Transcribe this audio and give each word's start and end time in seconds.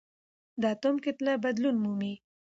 د 0.61 0.63
اتوم 0.73 0.95
کتله 1.05 1.33
بدلون 1.43 1.75
مومي. 1.83 2.13